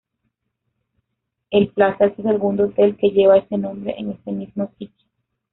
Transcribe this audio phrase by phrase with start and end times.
[1.51, 5.05] El Plaza es el segundo hotel que lleva ese nombre en ese mismo sitio.